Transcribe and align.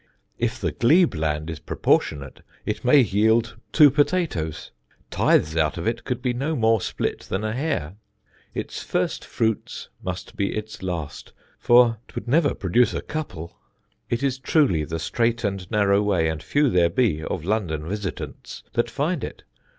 If 0.39 0.59
the 0.59 0.71
glebe 0.71 1.13
land 1.13 1.47
is 1.47 1.59
proportionate, 1.59 2.41
it 2.65 2.83
may 2.83 3.01
yield 3.01 3.57
two 3.71 3.91
potatoes. 3.91 4.71
Tythes 5.11 5.55
out 5.55 5.77
of 5.77 5.85
it 5.85 6.05
could 6.05 6.23
be 6.23 6.33
no 6.33 6.55
more 6.55 6.81
split 6.81 7.19
than 7.29 7.43
a 7.43 7.53
hair. 7.53 7.97
Its 8.55 8.81
First 8.81 9.23
fruits 9.23 9.89
must 10.01 10.35
be 10.35 10.55
its 10.55 10.81
Last, 10.81 11.33
for 11.59 11.99
'twould 12.07 12.27
never 12.27 12.55
produce 12.55 12.95
a 12.95 13.01
couple. 13.01 13.55
It 14.09 14.23
is 14.23 14.39
truly 14.39 14.83
the 14.85 14.97
strait 14.97 15.43
and 15.43 15.69
narrow 15.69 16.01
way, 16.01 16.29
and 16.29 16.41
few 16.41 16.71
there 16.71 16.89
be 16.89 17.21
(of 17.21 17.45
London 17.45 17.87
visitants) 17.87 18.63
that 18.73 18.89
find 18.89 19.23
it. 19.23 19.43